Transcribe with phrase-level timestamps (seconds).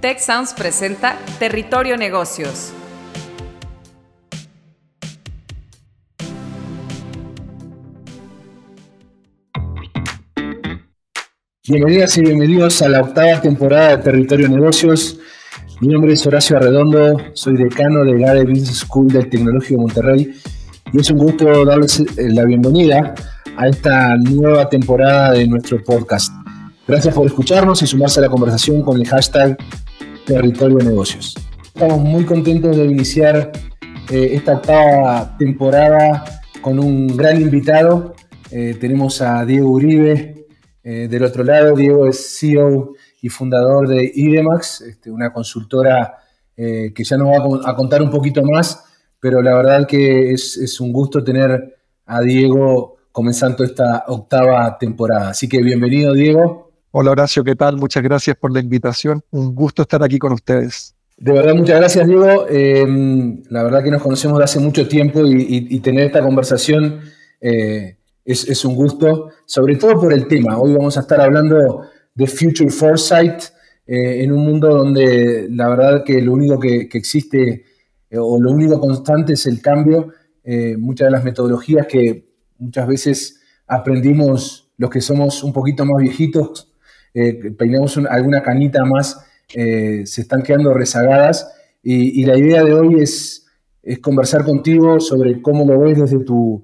[0.00, 2.72] Tech Sounds presenta Territorio Negocios.
[11.66, 15.18] Bienvenidas y bienvenidos a la octava temporada de Territorio Negocios.
[15.80, 20.32] Mi nombre es Horacio Arredondo, soy decano de la Business School del Tecnológico de Monterrey
[20.92, 23.16] y es un gusto darles eh, la bienvenida
[23.56, 26.32] a esta nueva temporada de nuestro podcast.
[26.86, 29.58] Gracias por escucharnos y sumarse a la conversación con el hashtag
[30.28, 31.34] Territorio Negocios.
[31.64, 33.50] Estamos muy contentos de iniciar
[34.08, 36.24] eh, esta octava temporada
[36.60, 38.14] con un gran invitado.
[38.52, 40.46] Eh, tenemos a Diego Uribe
[40.84, 41.74] del otro lado.
[41.74, 46.14] Diego es CEO y fundador de IDEMAX, este, una consultora
[46.56, 48.88] que ya nos va a contar un poquito más
[49.20, 55.30] pero la verdad que es, un gusto tener a Diego comenzando esta octava temporada.
[55.30, 56.67] Así que bienvenido, Diego.
[56.90, 57.76] Hola, Horacio, ¿qué tal?
[57.76, 59.22] Muchas gracias por la invitación.
[59.30, 60.94] Un gusto estar aquí con ustedes.
[61.18, 62.48] De verdad, muchas gracias, Diego.
[62.48, 67.00] Em, la verdad que nos conocemos de hace mucho tiempo y, tener esta conversación
[67.42, 70.58] eh, es, un gusto, sobre todo por el tema.
[70.58, 71.82] Hoy vamos a estar hablando
[72.14, 73.42] de Future Foresight
[73.86, 77.64] eh, en un mundo donde la verdad que lo único que, existe
[78.08, 80.08] eh, o lo único constante es el cambio.
[80.78, 82.24] Muchas de las metodologías que
[82.56, 86.67] muchas veces aprendimos los que somos un poquito más viejitos,
[87.26, 91.50] eh, peinamos alguna canita más, se están quedando rezagadas.
[91.82, 93.46] Y, la idea de hoy es,
[94.02, 96.62] conversar contigo sobre cómo lo ves desde tu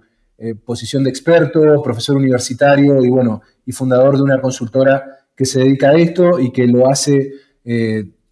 [0.66, 5.02] posición de experto, profesor universitario y bueno, y fundador de una consultora
[5.34, 7.32] que se dedica a esto y que lo hace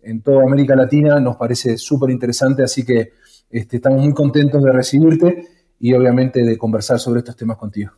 [0.02, 3.12] en toda América Latina, nos parece súper interesante, así que
[3.50, 5.46] este, estamos muy contentos de recibirte
[5.78, 7.92] y obviamente de conversar sobre estos temas contigo.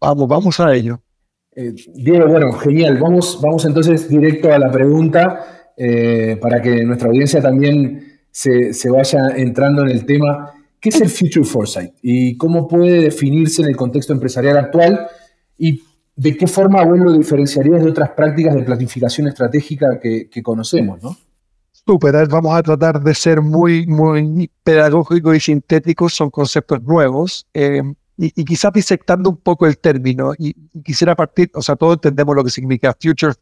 [0.00, 1.00] Vamos, vamos a ello.
[1.56, 2.98] Eh, Diego, bueno, genial.
[2.98, 9.28] Vamos, vamos entonces directo a la pregunta eh, para que nuestra audiencia también se, vaya
[9.36, 10.52] entrando en el tema.
[10.80, 15.06] ¿Qué es el Future Foresight y cómo puede definirse en el contexto empresarial actual?
[15.56, 15.82] ¿Y
[16.16, 21.02] de qué forma vos lo diferenciarías de otras prácticas de planificación estratégica que, conocemos?
[21.02, 21.16] ¿no?
[21.72, 27.82] Súper, vamos a tratar de ser muy, muy pedagógicos y sintéticos, son conceptos nuevos, eh,
[28.16, 32.34] y, y, quizás disectando un poco el término, y, quisiera partir, o sea, todos entendemos
[32.34, 33.34] lo que significa future,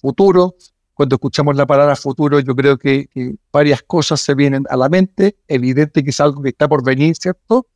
[0.00, 0.56] futuro,
[0.96, 3.10] cuando escuchamos la palabra futuro, yo creo que,
[3.52, 7.14] varias cosas se vienen a la mente, evidente que es algo que está por venir,
[7.16, 7.66] ¿cierto?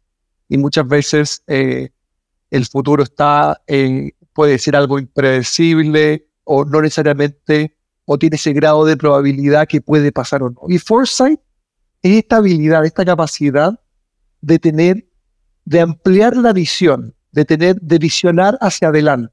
[0.48, 1.90] Y muchas veces eh,
[2.50, 8.86] el futuro está, eh, puede ser algo impredecible o no necesariamente o tiene ese grado
[8.86, 10.62] de probabilidad que puede pasar o no.
[10.68, 11.38] Y foresight
[12.00, 13.78] es esta habilidad, esta capacidad
[14.40, 15.06] de tener,
[15.70, 19.32] de ampliar la visión, de tener, de visionar hacia adelante.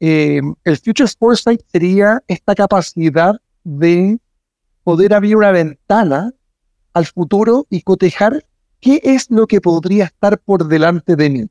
[0.00, 4.18] Eh, el Future Foresight sería esta capacidad de
[4.82, 6.32] poder abrir una ventana
[6.92, 8.44] al futuro y cotejar
[8.80, 11.44] qué es lo que podría estar por delante de mí.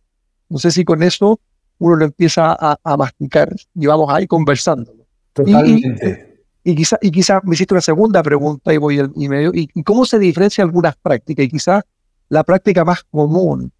[0.49, 1.39] No sé si con eso
[1.77, 4.91] uno lo empieza a, masticar y vamos ahí conversando.
[5.31, 6.43] Totalmente.
[6.61, 9.51] Y quizá, y quizá me hiciste una segunda pregunta y voy al, y medio.
[9.53, 11.45] ¿Y, cómo se diferencia algunas prácticas?
[11.45, 11.85] Y quizá
[12.27, 13.71] la práctica más común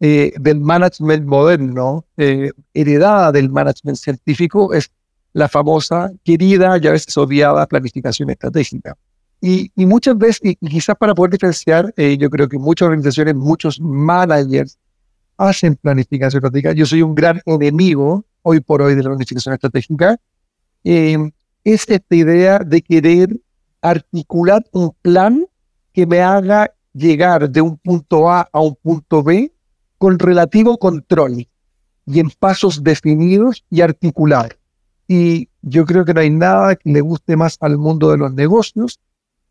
[0.00, 4.90] eh, del management moderno, eh, heredada del management científico, es
[5.32, 8.96] la famosa, querida y a veces odiada planificación estratégica.
[9.40, 13.34] Y, y muchas veces, y, quizás para poder diferenciar, eh, yo creo que muchas organizaciones,
[13.34, 14.78] muchos managers
[15.36, 16.72] hacen planificación estratégica.
[16.72, 20.18] Yo soy un gran enemigo hoy por hoy de la planificación estratégica
[20.84, 23.28] es esta idea de querer
[23.82, 25.44] articular un plan
[25.92, 29.52] que me haga llegar de un punto A a un punto B
[29.98, 31.48] con relativo control
[32.06, 34.56] y en pasos definidos y articulados.
[35.06, 38.32] Y yo creo que no hay nada que le guste más al mundo de los
[38.32, 39.00] negocios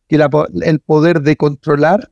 [0.08, 0.16] que
[0.62, 2.12] el poder de controlar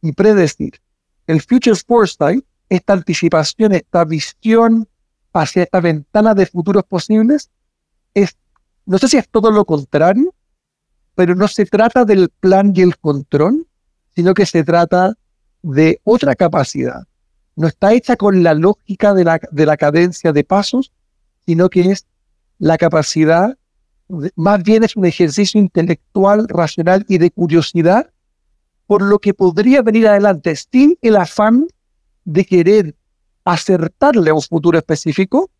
[0.00, 0.80] y predecir.
[1.26, 4.88] El Future Foresight, esta anticipación, esta visión
[5.32, 7.50] hacia esta ventana de futuros posibles,
[8.14, 8.36] es
[8.84, 10.34] no sé si es todo lo contrario,
[11.14, 13.66] pero no se trata del plan y el control,
[14.14, 15.14] sino que se trata
[15.62, 17.06] de otra capacidad.
[17.56, 20.92] No está hecha con la lógica de la, de la cadencia de pasos,
[21.46, 22.06] sino que es
[22.58, 23.56] la capacidad,
[24.36, 28.10] más bien es un ejercicio intelectual, racional y de curiosidad
[28.86, 31.66] por lo que podría venir adelante sin el afán
[32.24, 32.94] de querer
[33.44, 35.50] acertarle a un futuro específico,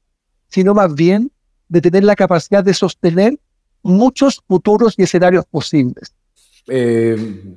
[0.48, 1.32] sino más bien
[1.68, 3.38] de tener la capacidad de sostener
[3.82, 6.14] muchos futuros y escenarios posibles.
[6.68, 7.56] Eh,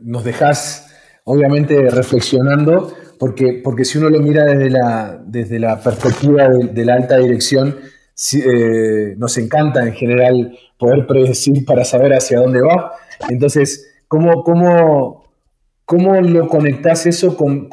[0.00, 0.90] nos dejas,
[1.24, 6.94] obviamente, reflexionando, porque, porque si uno lo mira desde la, desde la perspectiva de, la
[6.94, 7.76] alta dirección,
[8.32, 12.94] eh, nos encanta en general poder predecir para saber hacia dónde va.
[13.28, 15.24] Entonces, ¿cómo, cómo,
[15.84, 17.68] cómo lo conectás eso con,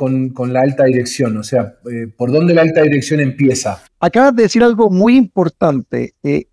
[0.53, 1.35] la alta dirección?
[1.37, 3.81] O sea, eh, ¿por dónde la alta dirección empieza?
[3.99, 6.13] Acabas de decir algo muy importante.
[6.21, 6.45] Eh,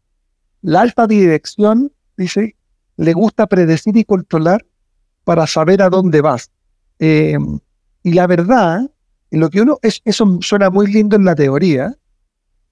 [0.63, 2.57] la alta dirección, dice,
[2.97, 4.65] le gusta predecir y controlar
[5.23, 6.51] para saber a dónde vas.
[8.07, 8.89] Y la verdad,
[9.33, 11.93] lo que uno, es, eso suena muy lindo en la teoría,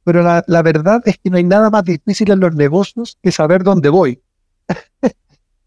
[0.04, 3.64] pero la, verdad es que no hay nada más difícil en los negocios que saber
[3.64, 4.22] dónde voy.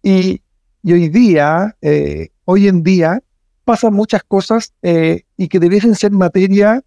[0.04, 0.42] y,
[0.86, 3.22] hoy día, eh, hoy en día,
[3.66, 6.81] pasan muchas cosas eh, y que debiesen ser materia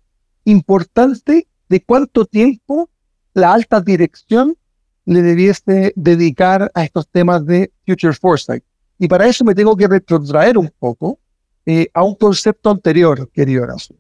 [0.45, 2.89] importante de cuánto tiempo
[3.35, 4.57] la alta dirección
[5.05, 8.65] le debiese dedicar a estos temas de Future Foresight.
[8.99, 11.19] Y para eso me tengo que retrotraer un poco
[11.67, 13.97] eh, a un concepto anterior, querido Horacio,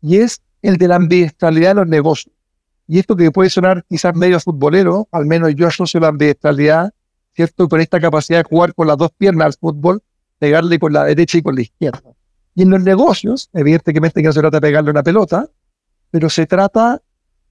[0.00, 2.34] y es el de la ambientalidad de los negocios.
[2.86, 6.92] Y esto que puede sonar quizás medio futbolero, al menos yo asocio la ambientalidad,
[7.34, 7.68] ¿cierto?
[7.68, 10.02] Con esta capacidad de jugar con las dos piernas al fútbol,
[10.38, 12.02] pegarle con la derecha y con la izquierda.
[12.54, 15.48] Y en los negocios, evidentemente que no se trata de pegarle una pelota,
[16.10, 17.00] pero se trata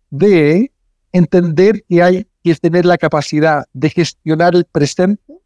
[0.09, 0.71] de
[1.11, 5.39] entender que hay que tener la capacidad de gestionar el presente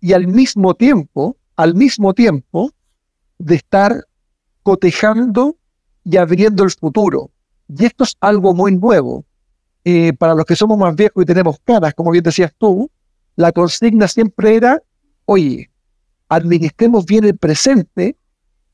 [0.00, 2.72] y al mismo tiempo, al mismo tiempo,
[3.42, 4.04] de estar
[4.62, 5.56] cotejando
[6.04, 7.30] y abriendo el futuro.
[7.68, 9.24] Y esto es algo muy nuevo.
[9.84, 12.88] Eh, para los que somos más viejos y tenemos caras, como bien decías tú,
[13.34, 14.80] la consigna siempre era,
[15.24, 15.70] oye,
[16.28, 18.16] administremos bien el presente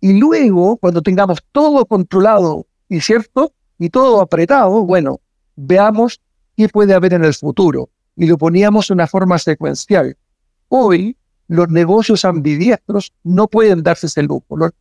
[0.00, 5.20] y luego, cuando tengamos todo controlado y cierto, y todo apretado, bueno,
[5.56, 6.20] veamos
[6.56, 7.88] qué puede haber en el futuro.
[8.16, 10.16] Y lo poníamos de una forma secuencial.
[10.68, 11.16] Hoy,
[11.48, 14.56] los negocios ambidiestros no pueden darse ese lujo.
[14.56, 14.72] Los,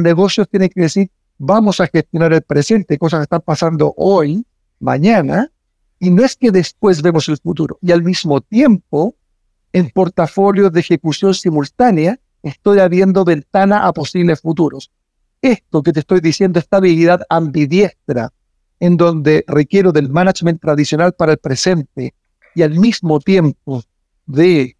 [0.00, 4.44] negocios tienen que decir, vamos a gestionar el presente, cosas que están pasando hoy,
[4.80, 5.50] mañana,
[6.00, 7.78] y no es que después vemos el futuro.
[7.80, 9.14] Y al mismo tiempo,
[9.72, 14.90] en portafolios de ejecución simultánea, estoy abriendo ventana a posibles futuros.
[15.40, 18.32] Esto que te estoy diciendo, esta habilidad ambidiestra,
[18.80, 22.14] en donde requiero del management tradicional para el presente
[22.54, 23.82] y al mismo tiempo
[24.26, 24.76] de,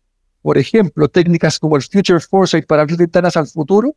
[0.47, 3.97] por ejemplo, técnicas como el Future Foresight para abrir ventanas al futuro,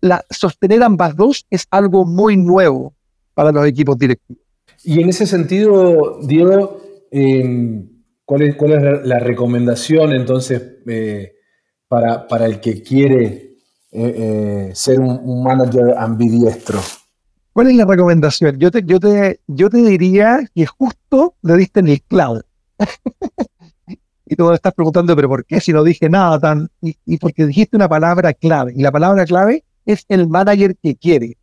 [0.00, 2.94] la, sostener ambas dos es algo muy nuevo
[3.34, 4.42] para los equipos directivos.
[4.82, 7.86] Y en ese sentido, Diego, em,
[8.24, 11.34] ¿cuál, es, ¿cuál, es, la recomendación entonces eh,
[11.86, 13.58] para, para, el que quiere
[13.92, 16.80] eh, eh, ser un, manager ambidiestro?
[17.52, 18.58] ¿Cuál es la recomendación?
[18.58, 22.40] Yo te, yo te, yo te diría que justo le diste en el clavo.
[24.26, 26.70] y tú me estás preguntando, pero ¿por qué si no dije nada tan?
[26.80, 28.72] Y, y, porque dijiste una palabra clave.
[28.74, 31.36] Y la palabra clave es el manager que quiere.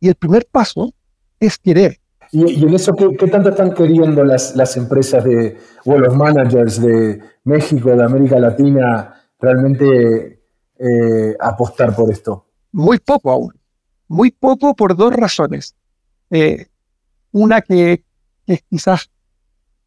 [0.00, 0.92] Y el primer paso
[1.40, 1.98] es querer.
[2.30, 7.20] ¿Y, en eso ¿qué, tanto están queriendo las, las empresas de, o los managers de
[7.44, 10.42] México, de América Latina, realmente
[10.78, 12.46] eh, apostar por esto?
[12.72, 13.52] Muy poco aún.
[14.08, 15.74] Muy poco por dos razones.
[16.30, 16.66] Eh,
[17.32, 18.04] una que,
[18.46, 19.10] que, es quizás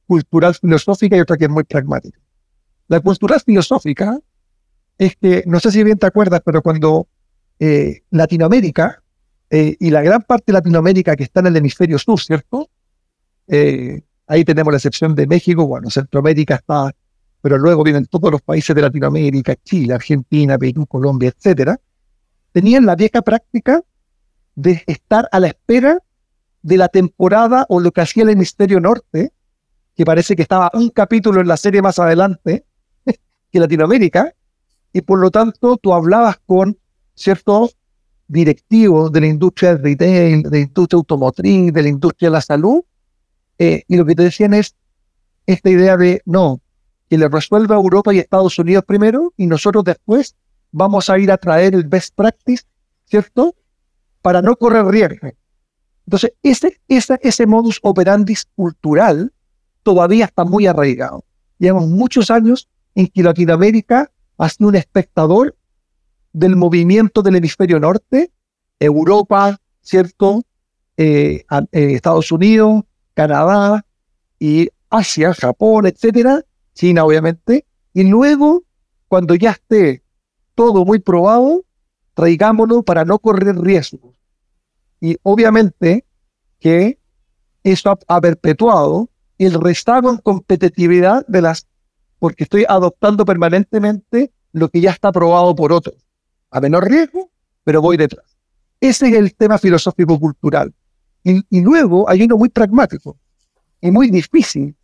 [0.07, 2.19] cultural filosófica y otra que es muy pragmática.
[2.87, 4.19] La cultural filosófica
[4.97, 7.07] es que, no sé si bien te acuerdas, pero cuando
[7.59, 9.01] eh, Latinoamérica
[9.49, 12.69] eh, y la gran parte de Latinoamérica que está en el hemisferio sur, ¿cierto?
[13.47, 16.93] Eh, ahí tenemos la excepción de México, bueno, Centroamérica está,
[17.41, 21.79] pero luego vienen todos los países de Latinoamérica, Chile, Argentina, Perú, Colombia, etcétera,
[22.51, 23.83] tenían la vieja práctica
[24.55, 25.99] de estar a la espera
[26.61, 29.31] de la temporada o lo que hacía el hemisferio norte,
[29.95, 32.65] que parece que estaba un capítulo en la serie más adelante
[33.51, 34.33] que Latinoamérica,
[34.93, 36.77] y por lo tanto tú hablabas con
[37.15, 37.77] ciertos
[38.27, 42.81] directivos de la industria retail, de la industria automotriz, de la industria de la salud,
[43.57, 44.75] eh, y lo que te decían es
[45.45, 46.61] esta idea de, no,
[47.09, 50.35] que le resuelva Europa y Estados Unidos primero y nosotros después
[50.71, 52.63] vamos a ir a traer el best practice,
[53.05, 53.55] ¿cierto?
[54.21, 55.29] Para no correr riesgo.
[56.05, 59.31] Entonces, ese, ese, ese modus operandi cultural
[59.85, 61.23] todavía está muy arraigado.
[61.59, 65.55] Llevamos muchos años en que Latinoamérica ha sido un espectador
[66.33, 68.31] del movimiento del hemisferio norte,
[68.79, 70.41] Europa, ¿cierto?
[70.97, 73.85] Eh, eh, Estados Unidos, Canadá
[74.39, 78.63] y Asia, Japón, etcétera, China obviamente, y luego,
[79.07, 80.03] cuando ya esté
[80.55, 81.63] todo muy probado,
[82.15, 84.15] traigámoslo para no correr riesgos.
[84.99, 86.05] Y obviamente
[86.59, 86.97] que
[87.63, 91.67] eso ha, perpetuado el rezago en competitividad de las,
[92.19, 96.05] porque estoy adoptando permanentemente lo que ya está probado por otros
[96.55, 97.29] a menor riesgo,
[97.65, 98.37] pero voy detrás.
[98.79, 100.73] Ese es el tema filosófico-cultural.
[101.23, 103.17] Y, luego hay uno muy pragmático
[103.81, 104.75] y muy difícil,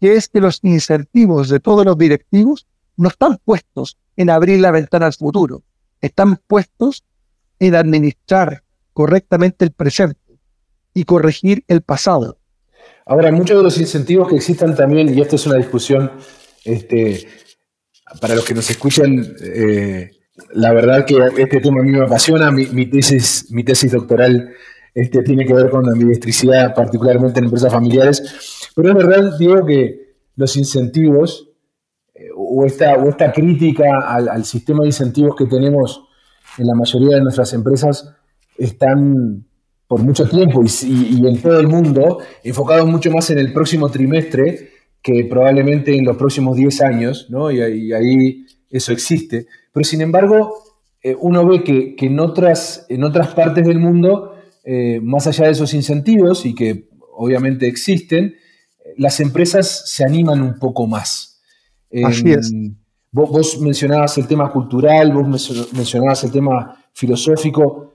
[0.00, 2.66] que es que los incentivos de todos los directivos
[2.96, 5.62] no están puestos en abrir la ventana al futuro,
[6.00, 7.04] están puestos
[7.60, 10.40] en administrar correctamente el presente
[10.92, 12.38] y corregir el pasado.
[13.08, 16.10] Ahora, muchos de los incentivos que existan también, y esto es una discusión,
[16.64, 17.28] este,
[18.20, 20.10] para los que nos escuchan, eh,
[20.54, 24.50] la verdad que este tema a mí me apasiona, mi, tesis, mi tesis doctoral
[24.92, 29.64] este, tiene que ver con la ambidestricidad, particularmente en empresas familiares, pero es verdad, digo,
[29.64, 31.48] que los incentivos
[32.12, 36.02] eh, o, esta, o esta crítica al sistema de incentivos que tenemos
[36.58, 38.12] en la mayoría de nuestras empresas
[38.58, 39.46] están
[39.86, 44.70] por mucho tiempo y, en todo el mundo, enfocados mucho más en el próximo trimestre
[45.02, 47.50] que probablemente en los próximos 10 años, ¿no?
[47.50, 47.60] y,
[47.92, 49.46] ahí eso existe.
[49.72, 50.54] Pero sin embargo,
[51.02, 55.52] eh, uno ve que, en, otras, en otras partes del mundo, eh, más allá de
[55.52, 58.34] esos incentivos y que obviamente existen,
[58.96, 61.40] las empresas se animan un poco más.
[62.04, 62.52] Así es.
[63.12, 67.94] Vos, vos, mencionabas el tema cultural, vos mencionabas el tema filosófico.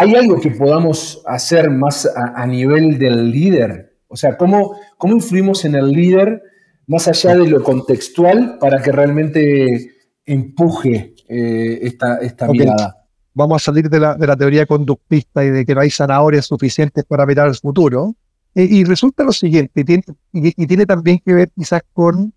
[0.00, 3.98] ¿Hay algo que podamos hacer más a, nivel del líder?
[4.08, 6.42] O sea, ¿cómo, ¿cómo influimos en el líder
[6.86, 9.90] más allá de lo contextual para que realmente
[10.24, 12.96] empuje eh, esta, esta mirada?
[13.34, 16.46] Vamos a salir de la, de la, teoría conductista y de que no hay zanahorias
[16.46, 18.14] suficientes para mirar al futuro.
[18.54, 20.02] Eh, y resulta lo siguiente, y tiene,
[20.32, 22.32] y, tiene, también que ver quizás con,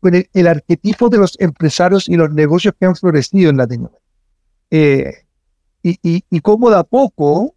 [0.00, 4.02] con el, arquetipo de los empresarios y los negocios que han florecido en Latinoamérica.
[4.72, 5.23] Eh,
[5.84, 7.54] y, cómo de a poco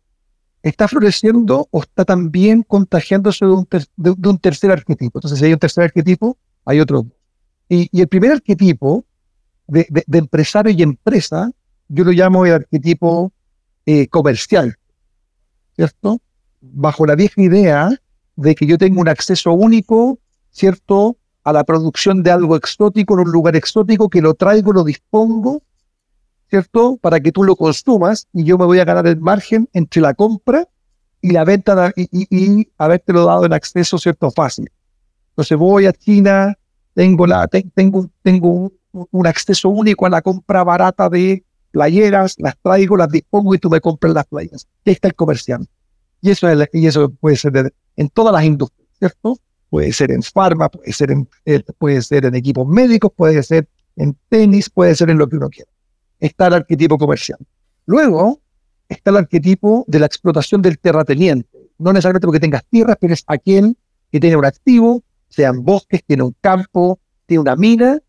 [0.61, 5.19] está floreciendo o está también contagiándose de un, tercer arquetipo.
[5.19, 7.07] Entonces, si hay un tercer arquetipo, hay otro.
[7.69, 9.05] Y, el primer arquetipo
[9.67, 11.51] de, de, empresario y empresa,
[11.87, 13.31] yo lo llamo el arquetipo
[13.85, 14.77] eh, comercial,
[15.75, 16.19] ¿cierto?
[16.59, 17.89] Bajo la vieja idea
[18.35, 20.19] de que yo tengo un acceso único,
[20.51, 21.15] ¿cierto?
[21.45, 25.63] A la producción de algo exótico en un lugar exótico, que lo traigo, lo dispongo
[26.49, 26.97] ¿cierto?
[26.97, 30.13] Para que tú lo consumas y yo me voy a ganar el margen entre la
[30.13, 30.67] compra
[31.21, 34.31] y la venta y, y, habértelo dado en acceso, ¿cierto?
[34.31, 34.71] Fácil.
[35.29, 36.57] Entonces voy a China,
[36.93, 42.97] tengo, la, tengo, tengo un, acceso único a la compra barata de playeras, las traigo,
[42.97, 44.67] las dispongo y tú me compras las playeras.
[44.85, 45.69] Ahí está el comerciante.
[46.21, 49.37] Y eso, es, y eso puede ser en todas las industrias, ¿cierto?
[49.69, 53.67] Puede ser en farma, puede ser en, eh, puede ser en equipos médicos, puede ser
[53.95, 55.69] en tenis, puede ser en lo que uno quiera
[56.19, 57.39] está el arquetipo comercial.
[57.85, 58.41] Luego
[58.89, 61.69] está el arquetipo de la explotación del terrateniente.
[61.77, 63.77] No necesariamente porque tengas tierras, pero es aquel
[64.11, 67.99] que tiene un activo, sean bosques, tiene un campo, tiene una mina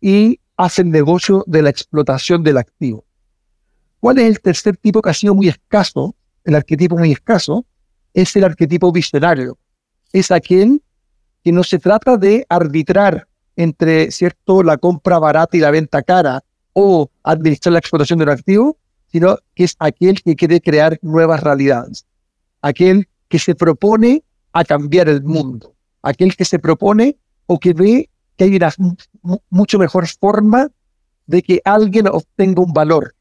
[0.00, 3.04] y hace el negocio de la explotación del activo.
[4.00, 6.14] ¿Cuál es el tercer tipo que ha sido muy escaso?
[6.44, 7.64] El arquetipo muy escaso
[8.12, 9.58] es el arquetipo visionario.
[10.12, 10.82] Es aquel
[11.42, 16.42] que no se trata de arbitrar entre cierto la compra barata y la venta cara
[16.74, 18.76] o administrar la explotación de un activo,
[19.06, 22.04] sino que es aquel que quiere crear nuevas realidades,
[22.60, 27.16] aquel que se propone a cambiar el mundo, aquel que se propone
[27.46, 28.74] o que ve que hay una
[29.50, 30.70] mucho mejor forma
[31.26, 33.14] de que alguien obtenga un valor.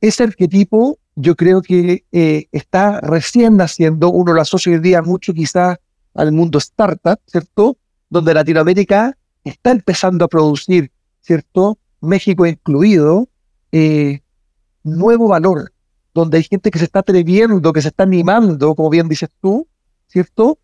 [0.00, 5.32] Ese arquetipo yo creo que eh, está recién naciendo, uno lo asocia hoy día mucho
[5.32, 5.78] quizás
[6.14, 7.76] al mundo startup, ¿cierto?
[8.08, 11.78] Donde Latinoamérica está empezando a producir, ¿cierto?
[12.04, 13.28] México incluido,
[13.72, 14.20] eh,
[14.82, 15.72] nuevo valor,
[16.14, 19.66] donde hay gente que se está atreviendo, que se está animando, como bien dices tú,
[20.06, 20.58] ¿cierto?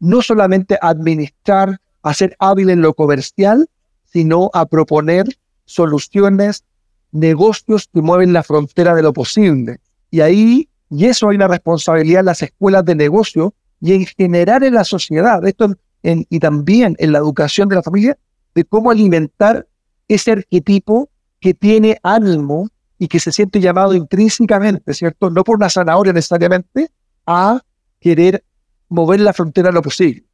[0.00, 3.68] No solamente a administrar, a ser hábil en lo comercial,
[4.04, 5.26] sino a proponer
[5.64, 6.64] soluciones,
[7.12, 9.78] negocios que mueven la frontera de lo posible.
[10.10, 14.62] Y ahí, y eso hay una responsabilidad en las escuelas de negocio y en general
[14.62, 18.16] en la sociedad, esto y también en la educación de la familia,
[18.54, 19.66] de cómo alimentar
[20.08, 21.08] ese arquetipo
[21.40, 25.30] que tiene ánimo y que se siente llamado intrínsecamente, ¿cierto?
[25.30, 26.88] No por una zanahoria necesariamente,
[27.26, 27.60] a
[28.00, 28.42] querer
[28.88, 30.24] mover la frontera lo posible.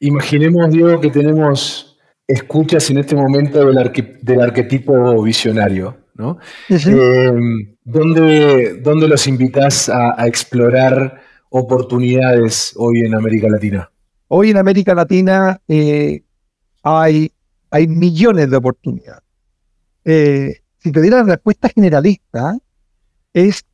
[0.00, 6.38] Imaginemos, Diego, que tenemos escuchas en este momento del, del arquetipo visionario, ¿no?
[6.68, 7.32] Eh,
[7.84, 13.90] ¿dónde, los invitas a, explorar oportunidades hoy en América Latina?
[14.28, 16.22] Hoy en América Latina eh,
[16.82, 17.32] hay
[17.70, 19.22] hay millones de oportunidades.
[20.04, 22.58] Eh, si te diera la respuesta generalista,
[23.32, 23.64] es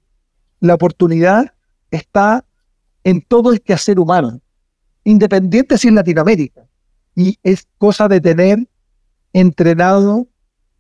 [0.61, 1.55] la oportunidad
[1.91, 2.45] está
[3.05, 4.41] en todo el quehacer humano,
[5.05, 6.67] independiente si en Latinoamérica.
[7.15, 8.69] Y es cosa de tener
[9.33, 10.27] entrenado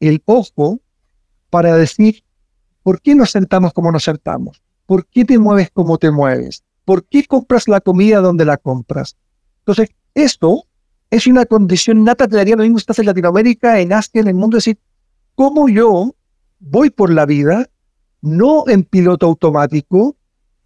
[0.00, 0.80] el ojo
[1.50, 2.24] para decir,
[2.82, 4.62] ¿por qué nos sentamos como nos sentamos?
[4.86, 6.64] ¿Por qué te mueves como te mueves?
[6.84, 9.16] ¿Por qué compras la comida donde la compras?
[9.60, 10.64] Entonces, esto
[11.10, 14.34] es una condición nata, te daría lo mismo estás en Latinoamérica, en Asia, en el
[14.34, 14.78] mundo, es decir,
[15.34, 16.14] ¿cómo yo
[16.58, 17.68] voy por la vida,
[18.22, 20.16] no en piloto automático,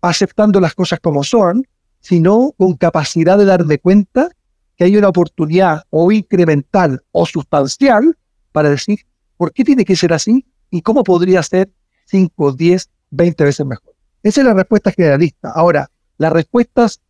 [0.01, 1.67] aceptando las cosas como son,
[2.01, 4.31] sino con capacidad de darme cuenta
[4.77, 8.17] que hay una oportunidad o incremental o sustancial
[8.53, 9.01] para decir,
[9.37, 10.47] ¿por qué tiene que ser así?
[10.71, 11.71] ¿Y cómo podría ser
[12.07, 13.95] 5, 10, 20 veces mejor?
[14.23, 15.51] Esa es la respuesta generalista.
[15.51, 17.01] Ahora, las respuestas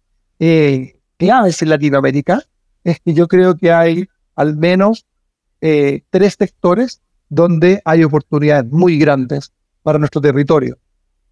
[0.40, 2.42] eh, claves en Latinoamérica
[2.84, 5.06] es que yo creo que hay al menos
[5.60, 10.78] eh, tres sectores donde hay oportunidades muy grandes para nuestro territorio.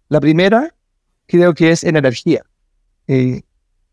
[0.07, 0.73] La primera
[1.25, 2.43] creo que es en energía.
[3.07, 3.41] Eh,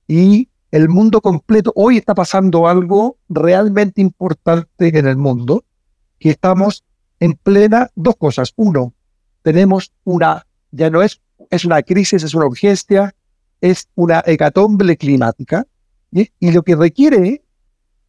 [0.09, 5.65] y el mundo completo, hoy está pasando algo realmente importante en el mundo,
[6.19, 6.85] que estamos
[7.21, 8.53] en plena dos cosas.
[8.57, 8.95] Uno,
[9.43, 11.21] tenemos una, ya no es,
[11.51, 13.15] es una crisis, es una urgencia,
[13.61, 15.67] es una hecatombe climática,
[16.13, 17.43] y lo que requiere,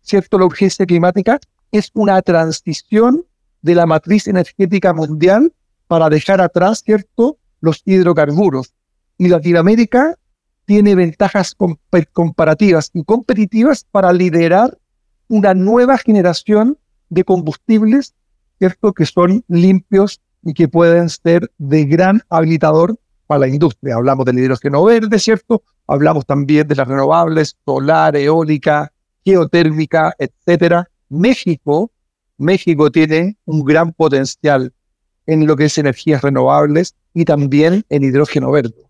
[0.07, 0.39] ¿cierto?
[0.39, 1.39] La urgencia climática
[1.71, 3.25] es una transición
[3.61, 5.53] de la matriz energética mundial
[5.87, 8.73] para dejar atrás, ¿cierto?, los hidrocarburos.
[9.17, 10.15] Y Latinoamérica
[10.65, 11.55] tiene ventajas
[12.13, 14.77] comparativas y competitivas para liderar
[15.27, 16.77] una nueva generación
[17.09, 18.15] de combustibles,
[18.59, 23.95] ¿cierto?, que son limpios y que pueden ser de gran habilitador para la industria.
[23.95, 25.63] Hablamos del hidrógeno verde, ¿cierto?
[25.85, 28.93] Hablamos también de las renovables, solar, eólica,
[29.27, 30.89] geotérmica, etcétera.
[31.09, 31.91] México
[32.37, 34.71] México tiene un gran potencial
[35.25, 38.85] en lo que es energías renovables y también en hidrógeno verde.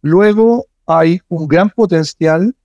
[0.00, 2.56] Luego hay un gran potencial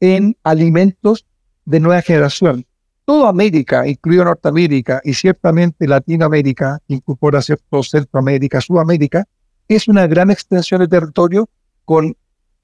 [0.00, 1.26] en alimentos
[1.64, 2.66] de nueva generación.
[3.04, 9.24] Toda América, incluido Norteamérica y ciertamente Latinoamérica, incorpora cierto Centroamérica, Sudamérica,
[9.68, 11.48] es una gran extensión de territorio
[11.84, 12.14] con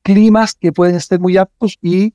[0.02, 2.14] climas que pueden ser muy aptos y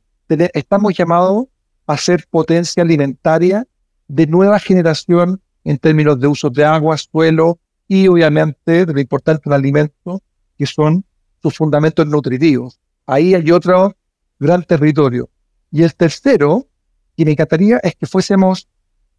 [0.54, 1.46] estamos llamados
[1.88, 3.66] a ser potencia alimentaria
[4.08, 9.44] de nueva generación en términos de uso de agua, suelo y obviamente de lo importante
[9.46, 10.22] del alimento,
[10.58, 11.06] que son
[11.42, 12.80] sus fundamentos nutritivos.
[13.06, 13.96] Ahí hay otro
[14.40, 15.30] gran territorio.
[15.72, 16.68] Y el tercero,
[17.18, 18.68] que me encantaría, es que fuésemos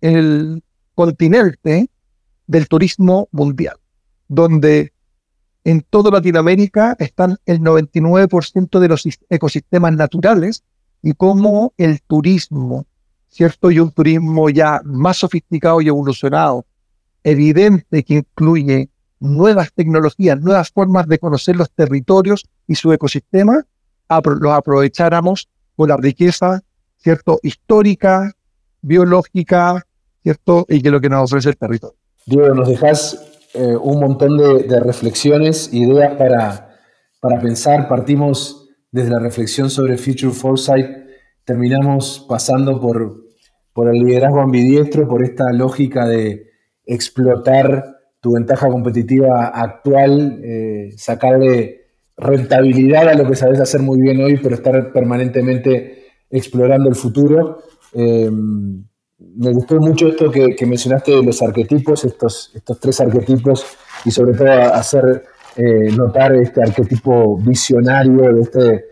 [0.00, 0.62] el
[0.94, 1.90] continente
[2.46, 3.77] del turismo mundial,
[4.29, 4.92] donde
[5.64, 10.62] en toda Latinoamérica están el 99% de los ecosistemas naturales
[11.05, 12.87] y cómo el turismo
[13.35, 13.73] ¿cierto?
[13.73, 16.64] Y un turismo ya más sofisticado y evolucionado,
[17.25, 23.67] evidente que incluye nuevas tecnologías, nuevas formas de conocer los territorios y su ecosistema,
[24.09, 26.62] los aprovecháramos con la riqueza,
[26.97, 27.40] ¿cierto?
[27.43, 28.33] Histórica,
[28.83, 29.85] biológica,
[30.23, 30.64] ¿cierto?
[30.69, 31.99] Y que lo que nos ofrece el territorio.
[32.27, 33.19] Diego, nos dejas
[33.55, 36.79] eh, un montón de, reflexiones, ideas para,
[37.21, 37.88] para pensar.
[37.88, 38.63] Partimos
[38.94, 40.87] desde la reflexión sobre Future Foresight,
[41.44, 43.24] terminamos pasando por,
[43.72, 46.46] por el liderazgo ambidiestro, por esta lógica de
[46.87, 47.85] explotar
[48.20, 54.38] tu ventaja competitiva actual, eh, sacarle rentabilidad a lo que sabes hacer muy bien hoy,
[54.40, 57.64] pero estar permanentemente explorando el futuro.
[57.94, 63.66] Eh, me gustó mucho esto que, mencionaste de los arquetipos, estos, estos tres arquetipos,
[64.04, 65.24] y sobre todo hacer
[65.57, 68.85] eh, notar este arquetipo visionario de este,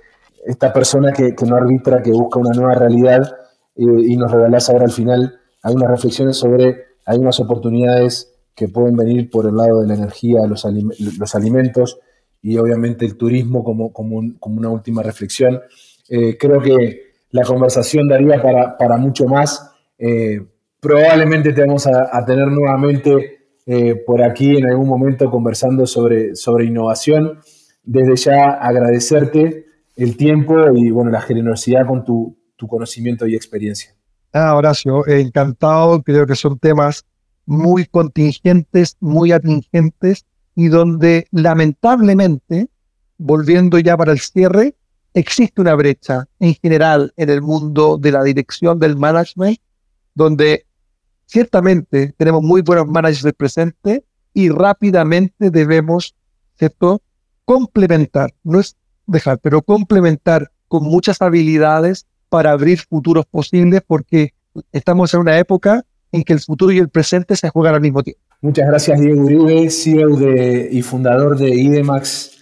[0.47, 3.37] esta persona que, que no arbitra, que busca una nueva realidad
[3.75, 9.47] y nos regalás ahora al final algunas reflexiones sobre algunas oportunidades que pueden venir por
[9.47, 10.65] el lado de la energía, los,
[11.35, 11.99] alimentos
[12.43, 15.61] y obviamente el turismo como, como, una última reflexión.
[16.09, 19.71] Eh, creo que la conversación daría para, para mucho más.
[19.99, 20.41] Eh,
[20.81, 26.67] probablemente te vamos a, tener nuevamente eh, por aquí en algún momento conversando sobre, sobre
[26.67, 27.41] innovación.
[27.85, 33.95] Desde ya agradecerte el tiempo y bueno, la generosidad con tu, tu conocimiento y experiencia.
[34.33, 36.03] Ah, Horacio, encantado.
[36.03, 37.05] Creo que son temas
[37.45, 42.69] muy contingentes, muy atingentes y donde lamentablemente,
[43.19, 44.75] volviendo ya para el cierre,
[45.15, 49.59] existe una brecha en general en el mundo de la dirección del management,
[50.15, 50.67] donde
[51.33, 56.15] ciertamente tenemos muy buenos managers del presente y rápidamente debemos,
[56.59, 57.01] ¿cierto?,
[57.47, 64.35] complementar, no es dejar, pero complementar con muchas habilidades para abrir futuros posibles porque
[64.73, 68.03] estamos en una época en que el futuro y el presente se juegan al mismo
[68.03, 68.21] tiempo.
[68.43, 70.11] Muchas gracias Diego Uribe, CEO
[70.71, 72.33] y fundador de IDEMAX,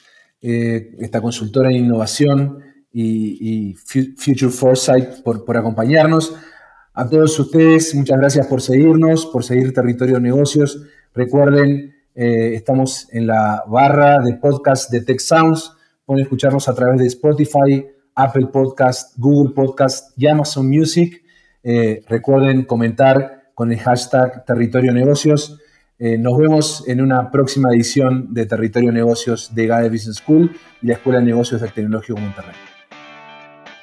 [0.42, 2.58] eh, esta consultora en innovación
[2.92, 3.76] y,
[4.16, 6.34] Future Foresight por, por acompañarnos.
[6.92, 10.82] A todos ustedes, muchas gracias por seguirnos, por seguir Territorio Negocios.
[11.14, 15.72] Recuerden, eh, estamos en la barra de podcast de Tech Sounds.
[16.04, 21.22] Pueden escucharnos a través de Spotify, Apple Podcast, Google Podcast y Amazon Music.
[21.62, 25.60] Eh, recuerden comentar con el hashtag Territorio Negocios.
[25.96, 30.50] Eh, nos vemos en una próxima edición de Territorio Negocios de GADE Business School
[30.82, 32.79] y la Escuela de Negocios del Tecnológico Monterrey.